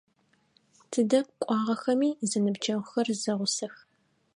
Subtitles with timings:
[0.91, 3.75] Тыдэ кӏуагъэхэми, зэныбджэгъухэр зэгъусэх.